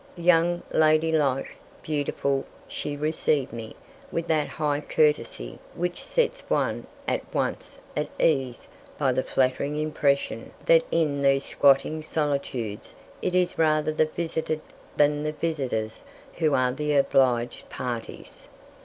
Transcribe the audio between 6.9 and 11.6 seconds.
at once at ease by the flattering impression that in these